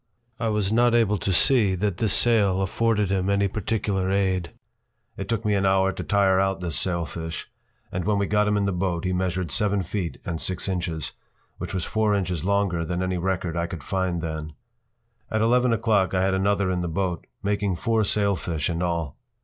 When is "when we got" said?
8.03-8.47